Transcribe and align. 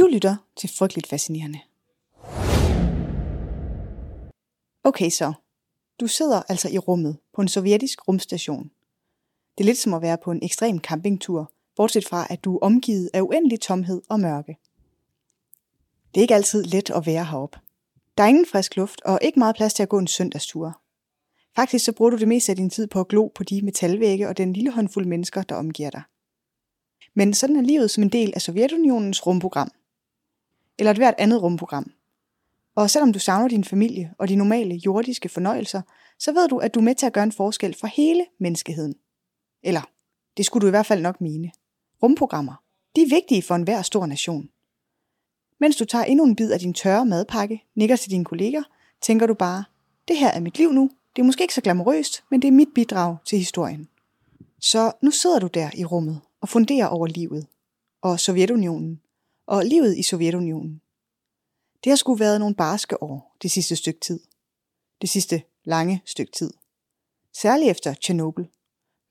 Du 0.00 0.06
lytter 0.06 0.36
til 0.56 0.70
Frygteligt 0.78 1.06
Fascinerende. 1.06 1.60
Okay 4.84 5.10
så, 5.10 5.32
du 6.00 6.06
sidder 6.06 6.42
altså 6.48 6.68
i 6.68 6.78
rummet 6.78 7.18
på 7.34 7.42
en 7.42 7.48
sovjetisk 7.48 8.08
rumstation. 8.08 8.70
Det 9.58 9.64
er 9.64 9.66
lidt 9.66 9.78
som 9.78 9.94
at 9.94 10.02
være 10.02 10.18
på 10.24 10.30
en 10.30 10.42
ekstrem 10.42 10.78
campingtur, 10.78 11.52
bortset 11.76 12.08
fra 12.08 12.26
at 12.30 12.44
du 12.44 12.56
er 12.56 12.60
omgivet 12.60 13.10
af 13.14 13.20
uendelig 13.20 13.60
tomhed 13.60 14.02
og 14.08 14.20
mørke. 14.20 14.56
Det 16.14 16.20
er 16.20 16.22
ikke 16.22 16.34
altid 16.34 16.64
let 16.64 16.90
at 16.90 17.06
være 17.06 17.24
heroppe. 17.24 17.58
Der 18.18 18.24
er 18.24 18.28
ingen 18.28 18.46
frisk 18.46 18.76
luft 18.76 19.02
og 19.04 19.18
ikke 19.22 19.38
meget 19.38 19.56
plads 19.56 19.74
til 19.74 19.82
at 19.82 19.88
gå 19.88 19.98
en 19.98 20.06
søndagstur. 20.06 20.80
Faktisk 21.56 21.84
så 21.84 21.92
bruger 21.92 22.10
du 22.10 22.16
det 22.16 22.28
meste 22.28 22.52
af 22.52 22.56
din 22.56 22.70
tid 22.70 22.86
på 22.86 23.00
at 23.00 23.08
glo 23.08 23.28
på 23.34 23.44
de 23.44 23.62
metalvægge 23.62 24.28
og 24.28 24.36
den 24.36 24.52
lille 24.52 24.70
håndfuld 24.70 25.06
mennesker, 25.06 25.42
der 25.42 25.54
omgiver 25.54 25.90
dig. 25.90 26.02
Men 27.14 27.34
sådan 27.34 27.56
er 27.56 27.62
livet 27.62 27.90
som 27.90 28.02
en 28.02 28.08
del 28.08 28.32
af 28.34 28.42
Sovjetunionens 28.42 29.26
rumprogram. 29.26 29.70
Eller 30.80 30.90
et 30.90 30.96
hvert 30.96 31.14
andet 31.18 31.42
rumprogram. 31.42 31.92
Og 32.74 32.90
selvom 32.90 33.12
du 33.12 33.18
savner 33.18 33.48
din 33.48 33.64
familie 33.64 34.14
og 34.18 34.28
de 34.28 34.36
normale 34.36 34.74
jordiske 34.74 35.28
fornøjelser, 35.28 35.82
så 36.18 36.32
ved 36.32 36.48
du, 36.48 36.58
at 36.58 36.74
du 36.74 36.80
er 36.80 36.84
med 36.84 36.94
til 36.94 37.06
at 37.06 37.12
gøre 37.12 37.24
en 37.24 37.32
forskel 37.32 37.74
for 37.74 37.86
hele 37.86 38.26
menneskeheden. 38.38 38.94
Eller, 39.62 39.90
det 40.36 40.46
skulle 40.46 40.62
du 40.62 40.66
i 40.66 40.70
hvert 40.70 40.86
fald 40.86 41.02
nok 41.02 41.20
mene. 41.20 41.50
Rumprogrammer, 42.02 42.62
de 42.96 43.02
er 43.02 43.08
vigtige 43.08 43.42
for 43.42 43.54
enhver 43.54 43.82
stor 43.82 44.06
nation. 44.06 44.48
Mens 45.60 45.76
du 45.76 45.84
tager 45.84 46.04
endnu 46.04 46.24
en 46.24 46.36
bid 46.36 46.52
af 46.52 46.58
din 46.58 46.74
tørre 46.74 47.06
madpakke, 47.06 47.64
nikker 47.74 47.96
til 47.96 48.10
dine 48.10 48.24
kolleger, 48.24 48.62
tænker 49.00 49.26
du 49.26 49.34
bare, 49.34 49.64
det 50.08 50.18
her 50.18 50.28
er 50.28 50.40
mit 50.40 50.58
liv 50.58 50.72
nu, 50.72 50.90
det 51.16 51.22
er 51.22 51.26
måske 51.26 51.42
ikke 51.42 51.54
så 51.54 51.60
glamorøst, 51.60 52.24
men 52.30 52.42
det 52.42 52.48
er 52.48 52.52
mit 52.52 52.68
bidrag 52.74 53.16
til 53.24 53.38
historien. 53.38 53.88
Så 54.60 54.92
nu 55.02 55.10
sidder 55.10 55.38
du 55.38 55.46
der 55.46 55.70
i 55.74 55.84
rummet 55.84 56.20
og 56.40 56.48
funderer 56.48 56.86
over 56.86 57.06
livet, 57.06 57.46
og 58.02 58.20
Sovjetunionen, 58.20 59.00
og 59.50 59.64
livet 59.64 59.98
i 59.98 60.02
Sovjetunionen. 60.02 60.80
Det 61.84 61.90
har 61.90 61.96
sgu 61.96 62.14
været 62.14 62.40
nogle 62.40 62.54
barske 62.54 63.02
år 63.02 63.36
det 63.42 63.50
sidste 63.50 63.76
stykke 63.76 64.00
tid. 64.00 64.20
Det 65.00 65.10
sidste 65.10 65.42
lange 65.64 66.02
stykke 66.06 66.32
tid. 66.32 66.52
Særligt 67.36 67.70
efter 67.70 67.94
Tjernobyl. 67.94 68.44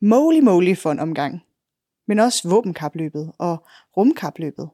Moly 0.01 0.39
moly 0.39 0.75
for 0.75 0.91
en 0.91 0.99
omgang. 0.99 1.41
Men 2.07 2.19
også 2.19 2.49
våbenkapløbet 2.49 3.31
og 3.37 3.65
rumkapløbet. 3.97 4.69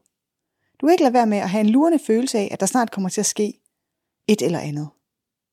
Du 0.80 0.86
vil 0.86 0.92
ikke 0.92 1.02
lade 1.02 1.14
være 1.14 1.26
med 1.26 1.38
at 1.38 1.50
have 1.50 1.60
en 1.60 1.70
lurende 1.70 1.98
følelse 1.98 2.38
af, 2.38 2.48
at 2.52 2.60
der 2.60 2.66
snart 2.66 2.90
kommer 2.90 3.08
til 3.08 3.20
at 3.20 3.26
ske 3.26 3.60
et 4.26 4.42
eller 4.42 4.58
andet. 4.58 4.88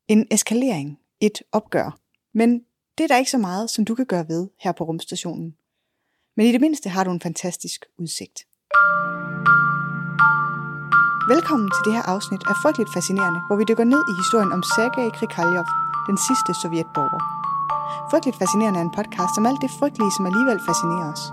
En 0.07 0.27
eskalering, 0.31 0.99
et 1.19 1.41
opgør. 1.51 1.99
Men 2.33 2.65
det 2.97 3.03
er 3.03 3.07
der 3.07 3.17
ikke 3.17 3.31
så 3.31 3.37
meget, 3.37 3.69
som 3.69 3.85
du 3.85 3.95
kan 3.95 4.05
gøre 4.05 4.27
ved 4.27 4.49
her 4.59 4.71
på 4.71 4.83
rumstationen. 4.83 5.55
Men 6.35 6.45
i 6.45 6.51
det 6.51 6.61
mindste 6.61 6.89
har 6.89 7.03
du 7.03 7.11
en 7.11 7.21
fantastisk 7.21 7.85
udsigt. 7.97 8.45
Velkommen 11.33 11.69
til 11.75 11.83
det 11.85 11.93
her 11.97 12.05
afsnit 12.13 12.43
af 12.51 12.55
Frygteligt 12.63 12.93
Fascinerende, 12.95 13.41
hvor 13.47 13.57
vi 13.59 13.63
dykker 13.69 13.87
ned 13.93 14.01
i 14.11 14.13
historien 14.21 14.51
om 14.55 14.63
Sergej 14.73 15.09
Krikaljov, 15.17 15.67
den 16.09 16.17
sidste 16.27 16.51
sovjetborger. 16.61 17.21
Frygteligt 18.09 18.39
Fascinerende 18.41 18.79
er 18.79 18.85
en 18.89 18.97
podcast 18.99 19.33
om 19.39 19.45
alt 19.49 19.61
det 19.65 19.71
frygtelige, 19.79 20.15
som 20.15 20.27
alligevel 20.29 20.59
fascinerer 20.67 21.09
os. 21.13 21.23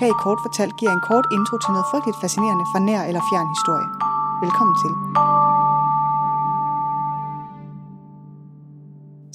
Her 0.00 0.08
i 0.14 0.20
Kort 0.22 0.40
Fortalt 0.44 0.74
giver 0.78 0.90
jeg 0.90 0.98
en 0.98 1.08
kort 1.10 1.26
intro 1.36 1.56
til 1.58 1.72
noget 1.74 1.90
frygteligt 1.92 2.20
fascinerende 2.22 2.66
fra 2.70 2.80
nær 2.88 3.02
eller 3.10 3.22
fjern 3.30 3.48
historie. 3.56 3.88
Velkommen 4.44 4.76
til. 4.82 4.92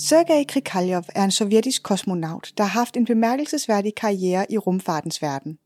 Sergej 0.07 0.43
Krikaljov 0.51 1.05
er 1.15 1.23
en 1.23 1.31
sovjetisk 1.31 1.83
kosmonaut, 1.83 2.45
der 2.57 2.63
har 2.63 2.79
haft 2.81 2.97
en 2.97 3.05
bemærkelsesværdig 3.05 3.93
karriere 3.95 4.51
i 4.51 4.57
rumfartens 4.57 5.21
verden. 5.21 5.57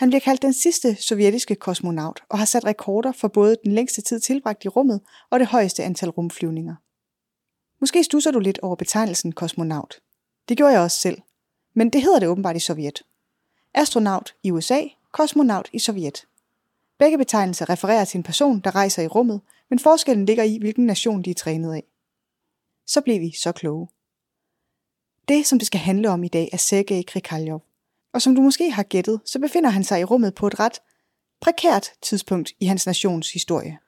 Han 0.00 0.08
bliver 0.08 0.20
kaldt 0.20 0.42
den 0.42 0.52
sidste 0.52 0.96
sovjetiske 0.96 1.54
kosmonaut 1.54 2.22
og 2.28 2.38
har 2.38 2.44
sat 2.44 2.64
rekorder 2.64 3.12
for 3.12 3.28
både 3.28 3.56
den 3.64 3.72
længste 3.72 4.02
tid 4.02 4.20
tilbragt 4.20 4.64
i 4.64 4.68
rummet 4.68 5.00
og 5.30 5.40
det 5.40 5.48
højeste 5.48 5.84
antal 5.84 6.10
rumflyvninger. 6.10 6.74
Måske 7.80 8.04
stusser 8.04 8.30
du 8.30 8.38
lidt 8.38 8.58
over 8.58 8.76
betegnelsen 8.76 9.32
kosmonaut. 9.32 10.00
Det 10.48 10.56
gjorde 10.56 10.72
jeg 10.72 10.80
også 10.80 11.00
selv. 11.00 11.18
Men 11.74 11.90
det 11.90 12.02
hedder 12.02 12.18
det 12.18 12.28
åbenbart 12.28 12.56
i 12.56 12.58
Sovjet. 12.58 13.02
Astronaut 13.74 14.34
i 14.42 14.50
USA, 14.50 14.82
kosmonaut 15.12 15.68
i 15.72 15.78
Sovjet. 15.78 16.26
Begge 16.98 17.18
betegnelser 17.18 17.70
refererer 17.70 18.04
til 18.04 18.18
en 18.18 18.24
person, 18.24 18.60
der 18.60 18.74
rejser 18.74 19.02
i 19.02 19.06
rummet, 19.06 19.40
men 19.70 19.78
forskellen 19.78 20.26
ligger 20.26 20.44
i, 20.44 20.58
hvilken 20.58 20.86
nation 20.86 21.22
de 21.22 21.30
er 21.30 21.34
trænet 21.34 21.74
af 21.74 21.84
så 22.86 23.00
blev 23.00 23.20
vi 23.20 23.32
så 23.36 23.52
kloge. 23.52 23.88
Det, 25.28 25.46
som 25.46 25.58
det 25.58 25.66
skal 25.66 25.80
handle 25.80 26.10
om 26.10 26.24
i 26.24 26.28
dag, 26.28 26.48
er 26.52 26.56
Sergej 26.56 27.02
Krikaljov. 27.06 27.69
Og 28.14 28.22
som 28.22 28.34
du 28.34 28.40
måske 28.40 28.70
har 28.70 28.82
gættet, 28.82 29.20
så 29.24 29.38
befinder 29.38 29.70
han 29.70 29.84
sig 29.84 30.00
i 30.00 30.04
rummet 30.04 30.34
på 30.34 30.46
et 30.46 30.60
ret 30.60 30.78
prekært 31.40 31.88
tidspunkt 32.02 32.52
i 32.60 32.66
hans 32.66 32.86
nations 32.86 33.32
historie. 33.32 33.78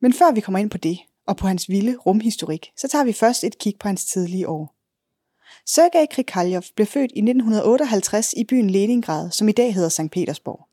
Men 0.00 0.12
før 0.12 0.32
vi 0.32 0.40
kommer 0.40 0.58
ind 0.58 0.70
på 0.70 0.78
det, 0.78 0.98
og 1.26 1.36
på 1.36 1.46
hans 1.46 1.68
vilde 1.68 1.96
rumhistorik, 1.96 2.70
så 2.76 2.88
tager 2.88 3.04
vi 3.04 3.12
først 3.12 3.44
et 3.44 3.58
kig 3.58 3.74
på 3.80 3.88
hans 3.88 4.04
tidlige 4.04 4.48
år. 4.48 4.74
Sergej 5.66 6.06
Krikaljov 6.10 6.62
blev 6.76 6.86
født 6.86 7.12
i 7.14 7.18
1958 7.18 8.32
i 8.36 8.44
byen 8.44 8.70
Leningrad, 8.70 9.30
som 9.30 9.48
i 9.48 9.52
dag 9.52 9.74
hedder 9.74 9.88
St. 9.88 10.10
Petersborg. 10.12 10.68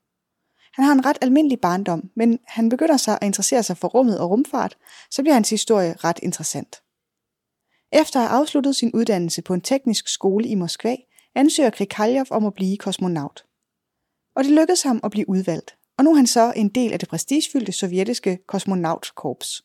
Han 0.74 0.85
har 0.85 0.91
en 0.91 1.06
ret 1.06 1.18
almindelig 1.22 1.59
barndom, 1.59 2.09
men 2.16 2.40
han 2.47 2.69
begynder 2.69 2.97
sig 2.97 3.18
at 3.22 3.25
interessere 3.25 3.63
sig 3.63 3.78
for 3.78 3.88
rummet 3.88 4.19
og 4.19 4.30
rumfart, 4.30 4.78
så 5.12 5.22
bliver 5.22 5.34
hans 5.34 5.50
historie 5.50 5.96
ret 6.03 6.19
interessant. 6.24 6.81
Efter 7.91 8.19
at 8.19 8.28
have 8.28 8.40
afsluttet 8.40 8.75
sin 8.75 8.91
uddannelse 8.94 9.41
på 9.41 9.53
en 9.53 9.62
teknisk 9.62 10.07
skole 10.07 10.47
i 10.47 10.56
Moskva, 10.56 10.96
ansøger 11.36 11.69
Krikaljov 11.69 12.25
om 12.30 12.46
at 12.46 12.53
blive 12.53 12.78
kosmonaut. 12.78 13.46
Og 14.36 14.44
det 14.44 14.52
lykkedes 14.52 14.81
ham 14.81 15.00
at 15.03 15.12
blive 15.12 15.30
udvalgt, 15.30 15.78
og 15.97 16.03
nu 16.03 16.12
er 16.12 16.16
han 16.16 16.28
så 16.28 16.53
en 16.56 16.69
del 16.69 16.94
af 16.94 17.00
det 17.00 17.09
prestigefyldte 17.09 17.72
sovjetiske 17.72 18.40
kosmonautkorps. 18.47 19.62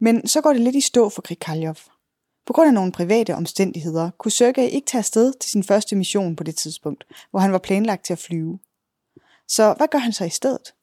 Men 0.00 0.26
så 0.26 0.40
går 0.40 0.52
det 0.52 0.62
lidt 0.62 0.76
i 0.76 0.80
stå 0.80 1.08
for 1.08 1.22
Krikaljov. 1.22 1.76
På 2.46 2.52
grund 2.52 2.68
af 2.68 2.74
nogle 2.74 2.92
private 2.92 3.34
omstændigheder 3.34 4.10
kunne 4.18 4.32
Sergej 4.32 4.64
ikke 4.64 4.86
tage 4.86 4.98
afsted 4.98 5.32
til 5.40 5.50
sin 5.50 5.64
første 5.64 5.96
mission 5.96 6.36
på 6.36 6.44
det 6.44 6.56
tidspunkt, 6.56 7.04
hvor 7.30 7.40
han 7.40 7.52
var 7.52 7.58
planlagt 7.58 8.04
til 8.04 8.12
at 8.12 8.18
flyve. 8.18 8.58
Så 9.48 9.74
hvad 9.76 9.88
gør 9.88 9.98
han 9.98 10.12
så 10.12 10.24
i 10.24 10.30
stedet? 10.30 10.74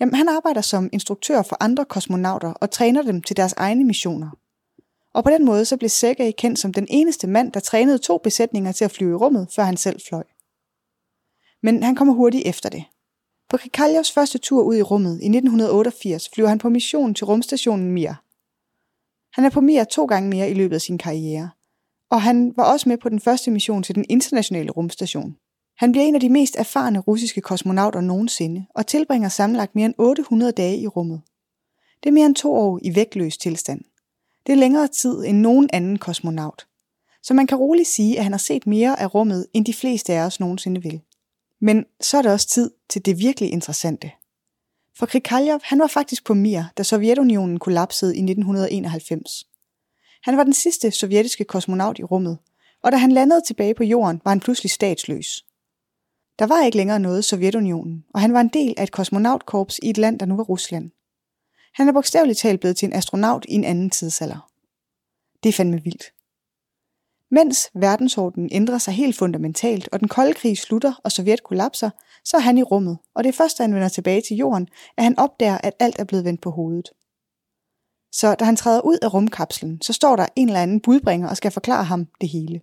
Jamen, 0.00 0.14
han 0.14 0.28
arbejder 0.28 0.60
som 0.60 0.90
instruktør 0.92 1.42
for 1.42 1.56
andre 1.60 1.84
kosmonauter 1.84 2.52
og 2.52 2.70
træner 2.70 3.02
dem 3.02 3.22
til 3.22 3.36
deres 3.36 3.52
egne 3.52 3.84
missioner 3.84 4.30
og 5.14 5.24
på 5.24 5.30
den 5.30 5.44
måde 5.44 5.64
så 5.64 5.76
blev 5.76 5.88
Sergej 5.88 6.32
kendt 6.38 6.58
som 6.58 6.72
den 6.72 6.86
eneste 6.90 7.26
mand, 7.26 7.52
der 7.52 7.60
trænede 7.60 7.98
to 7.98 8.18
besætninger 8.18 8.72
til 8.72 8.84
at 8.84 8.90
flyve 8.90 9.10
i 9.10 9.14
rummet, 9.14 9.48
før 9.54 9.62
han 9.62 9.76
selv 9.76 10.00
fløj. 10.08 10.24
Men 11.62 11.82
han 11.82 11.94
kommer 11.94 12.14
hurtigt 12.14 12.46
efter 12.46 12.68
det. 12.68 12.84
På 13.48 13.56
Krikaljovs 13.56 14.12
første 14.12 14.38
tur 14.38 14.62
ud 14.62 14.76
i 14.76 14.82
rummet 14.82 15.10
i 15.10 15.26
1988 15.26 16.28
flyver 16.34 16.48
han 16.48 16.58
på 16.58 16.68
mission 16.68 17.14
til 17.14 17.26
rumstationen 17.26 17.92
Mir. 17.92 18.14
Han 19.32 19.44
er 19.44 19.50
på 19.50 19.60
Mir 19.60 19.84
to 19.84 20.04
gange 20.04 20.28
mere 20.30 20.50
i 20.50 20.54
løbet 20.54 20.74
af 20.74 20.80
sin 20.80 20.98
karriere, 20.98 21.50
og 22.10 22.22
han 22.22 22.52
var 22.56 22.72
også 22.72 22.88
med 22.88 22.98
på 22.98 23.08
den 23.08 23.20
første 23.20 23.50
mission 23.50 23.82
til 23.82 23.94
den 23.94 24.04
internationale 24.08 24.70
rumstation. 24.70 25.36
Han 25.78 25.92
bliver 25.92 26.04
en 26.04 26.14
af 26.14 26.20
de 26.20 26.28
mest 26.28 26.56
erfarne 26.58 26.98
russiske 26.98 27.40
kosmonauter 27.40 28.00
nogensinde 28.00 28.66
og 28.74 28.86
tilbringer 28.86 29.28
sammenlagt 29.28 29.74
mere 29.74 29.86
end 29.86 29.94
800 29.98 30.52
dage 30.52 30.78
i 30.78 30.86
rummet. 30.86 31.20
Det 32.02 32.08
er 32.08 32.12
mere 32.12 32.26
end 32.26 32.34
to 32.34 32.54
år 32.54 32.80
i 32.82 32.94
vægtløs 32.94 33.38
tilstand. 33.38 33.80
Det 34.48 34.54
er 34.54 34.58
længere 34.58 34.88
tid 34.88 35.24
end 35.24 35.38
nogen 35.38 35.70
anden 35.72 35.98
kosmonaut. 35.98 36.66
Så 37.22 37.34
man 37.34 37.46
kan 37.46 37.58
roligt 37.58 37.88
sige, 37.88 38.18
at 38.18 38.22
han 38.22 38.32
har 38.32 38.38
set 38.38 38.66
mere 38.66 39.00
af 39.00 39.14
rummet, 39.14 39.46
end 39.52 39.66
de 39.66 39.74
fleste 39.74 40.12
af 40.12 40.20
os 40.20 40.40
nogensinde 40.40 40.82
vil. 40.82 41.00
Men 41.60 41.84
så 42.00 42.18
er 42.18 42.22
det 42.22 42.32
også 42.32 42.48
tid 42.48 42.70
til 42.88 43.06
det 43.06 43.18
virkelig 43.18 43.52
interessante. 43.52 44.10
For 44.98 45.06
Krikaljov, 45.06 45.60
han 45.62 45.78
var 45.78 45.86
faktisk 45.86 46.24
på 46.24 46.34
Mir, 46.34 46.64
da 46.78 46.82
Sovjetunionen 46.82 47.58
kollapsede 47.58 48.16
i 48.16 48.18
1991. 48.18 49.46
Han 50.22 50.36
var 50.36 50.44
den 50.44 50.52
sidste 50.52 50.90
sovjetiske 50.90 51.44
kosmonaut 51.44 51.98
i 51.98 52.04
rummet, 52.04 52.38
og 52.82 52.92
da 52.92 52.96
han 52.96 53.12
landede 53.12 53.40
tilbage 53.46 53.74
på 53.74 53.84
jorden, 53.84 54.20
var 54.24 54.30
han 54.30 54.40
pludselig 54.40 54.70
statsløs. 54.70 55.44
Der 56.38 56.46
var 56.46 56.64
ikke 56.64 56.76
længere 56.76 57.00
noget 57.00 57.24
Sovjetunionen, 57.24 58.04
og 58.14 58.20
han 58.20 58.32
var 58.32 58.40
en 58.40 58.48
del 58.48 58.74
af 58.76 58.82
et 58.82 58.92
kosmonautkorps 58.92 59.80
i 59.82 59.90
et 59.90 59.98
land, 59.98 60.18
der 60.18 60.26
nu 60.26 60.36
var 60.36 60.44
Rusland. 60.44 60.90
Han 61.78 61.88
er 61.88 61.92
bogstaveligt 61.92 62.38
talt 62.38 62.60
blevet 62.60 62.76
til 62.76 62.86
en 62.86 62.92
astronaut 62.92 63.44
i 63.48 63.52
en 63.52 63.64
anden 63.64 63.90
tidsalder. 63.90 64.50
Det 65.42 65.48
er 65.48 65.52
fandme 65.52 65.82
vildt. 65.84 66.04
Mens 67.30 67.70
verdensordenen 67.74 68.48
ændrer 68.52 68.78
sig 68.78 68.94
helt 68.94 69.16
fundamentalt, 69.16 69.88
og 69.92 70.00
den 70.00 70.08
kolde 70.08 70.34
krig 70.34 70.58
slutter, 70.58 71.00
og 71.04 71.12
Sovjet 71.12 71.42
kollapser, 71.42 71.90
så 72.24 72.36
er 72.36 72.40
han 72.40 72.58
i 72.58 72.62
rummet, 72.62 72.98
og 73.14 73.24
det 73.24 73.28
er 73.28 73.32
først, 73.32 73.58
da 73.58 73.62
han 73.62 73.74
vender 73.74 73.88
tilbage 73.88 74.22
til 74.28 74.36
jorden, 74.36 74.68
at 74.96 75.04
han 75.04 75.18
opdager, 75.18 75.58
at 75.58 75.74
alt 75.78 75.98
er 75.98 76.04
blevet 76.04 76.24
vendt 76.24 76.40
på 76.40 76.50
hovedet. 76.50 76.88
Så 78.12 78.34
da 78.34 78.44
han 78.44 78.56
træder 78.56 78.80
ud 78.80 78.98
af 79.02 79.14
rumkapslen, 79.14 79.82
så 79.82 79.92
står 79.92 80.16
der 80.16 80.26
en 80.36 80.48
eller 80.48 80.62
anden 80.62 80.80
budbringer 80.80 81.28
og 81.28 81.36
skal 81.36 81.50
forklare 81.50 81.84
ham 81.84 82.06
det 82.20 82.28
hele. 82.28 82.60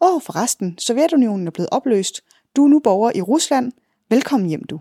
Og 0.00 0.22
forresten, 0.22 0.78
Sovjetunionen 0.78 1.46
er 1.46 1.50
blevet 1.50 1.70
opløst. 1.70 2.20
Du 2.56 2.64
er 2.64 2.68
nu 2.68 2.78
borger 2.78 3.12
i 3.14 3.20
Rusland. 3.20 3.72
Velkommen 4.10 4.48
hjem, 4.48 4.64
du. 4.64 4.80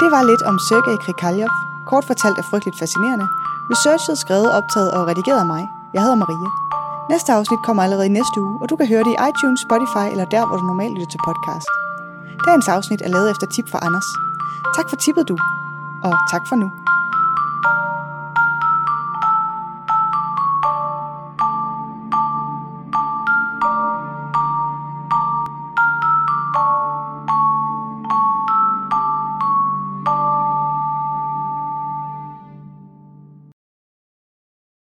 Det 0.00 0.08
var 0.14 0.22
lidt 0.30 0.42
om 0.42 0.56
Sergej 0.68 0.96
Krikaljov, 1.04 1.50
kort 1.90 2.04
fortalt 2.04 2.38
er 2.38 2.46
frygteligt 2.50 2.78
fascinerende. 2.78 3.26
Researchet, 3.72 4.18
skrevet, 4.18 4.50
optaget 4.58 4.90
og 4.96 5.06
redigeret 5.06 5.40
af 5.40 5.46
mig. 5.54 5.62
Jeg 5.94 6.02
hedder 6.02 6.18
Maria. 6.22 6.50
Næste 7.12 7.32
afsnit 7.32 7.60
kommer 7.66 7.82
allerede 7.82 8.06
i 8.06 8.16
næste 8.18 8.36
uge, 8.46 8.58
og 8.62 8.70
du 8.70 8.76
kan 8.76 8.88
høre 8.88 9.04
det 9.04 9.12
i 9.14 9.22
iTunes, 9.28 9.60
Spotify 9.66 10.06
eller 10.12 10.24
der, 10.34 10.46
hvor 10.46 10.56
du 10.56 10.64
normalt 10.66 10.94
lytter 10.94 11.10
til 11.10 11.20
podcast. 11.28 11.68
Dagens 12.46 12.68
afsnit 12.68 13.02
er 13.02 13.08
lavet 13.08 13.30
efter 13.30 13.46
tip 13.46 13.66
fra 13.72 13.80
Anders. 13.86 14.08
Tak 14.76 14.86
for 14.90 14.96
tippet 15.04 15.28
du, 15.30 15.36
og 16.06 16.12
tak 16.32 16.44
for 16.48 16.56
nu. 16.62 16.68